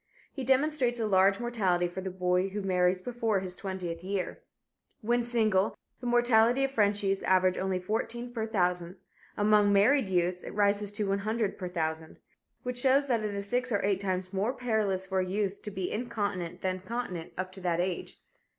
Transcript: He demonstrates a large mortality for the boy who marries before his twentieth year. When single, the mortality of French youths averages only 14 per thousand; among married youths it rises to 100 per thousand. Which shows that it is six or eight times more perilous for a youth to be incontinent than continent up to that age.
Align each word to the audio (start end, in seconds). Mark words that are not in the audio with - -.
He 0.33 0.43
demonstrates 0.43 0.99
a 0.99 1.05
large 1.05 1.39
mortality 1.39 1.87
for 1.87 2.01
the 2.01 2.09
boy 2.09 2.49
who 2.49 2.63
marries 2.63 3.03
before 3.03 3.39
his 3.41 3.55
twentieth 3.55 4.03
year. 4.03 4.41
When 5.01 5.21
single, 5.21 5.77
the 5.99 6.07
mortality 6.07 6.63
of 6.63 6.71
French 6.71 7.03
youths 7.03 7.21
averages 7.21 7.61
only 7.61 7.77
14 7.77 8.33
per 8.33 8.47
thousand; 8.47 8.95
among 9.37 9.71
married 9.71 10.07
youths 10.09 10.41
it 10.41 10.55
rises 10.55 10.91
to 10.93 11.07
100 11.07 11.55
per 11.55 11.69
thousand. 11.69 12.17
Which 12.63 12.79
shows 12.79 13.05
that 13.09 13.23
it 13.23 13.35
is 13.35 13.47
six 13.47 13.71
or 13.71 13.85
eight 13.85 13.99
times 13.99 14.33
more 14.33 14.53
perilous 14.53 15.05
for 15.05 15.19
a 15.19 15.23
youth 15.27 15.61
to 15.61 15.69
be 15.69 15.91
incontinent 15.91 16.61
than 16.61 16.79
continent 16.79 17.33
up 17.37 17.51
to 17.51 17.61
that 17.61 17.79
age. 17.79 18.19